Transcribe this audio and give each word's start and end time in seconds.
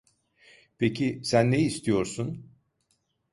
Peki 0.77 1.19
sen 1.23 1.51
ne 1.51 1.59
istiyorsun? 1.59 2.49